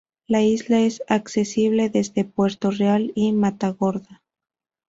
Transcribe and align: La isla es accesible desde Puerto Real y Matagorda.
La 0.25 0.41
isla 0.41 0.79
es 0.79 1.03
accesible 1.07 1.91
desde 1.91 2.25
Puerto 2.25 2.71
Real 2.71 3.11
y 3.13 3.33
Matagorda. 3.33 4.23